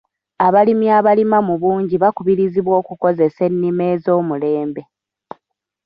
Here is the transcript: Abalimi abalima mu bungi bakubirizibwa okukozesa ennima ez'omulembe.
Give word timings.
Abalimi 0.47 0.87
abalima 0.99 1.37
mu 1.47 1.55
bungi 1.61 1.95
bakubirizibwa 2.03 2.73
okukozesa 2.81 3.39
ennima 3.49 3.83
ez'omulembe. 3.93 4.81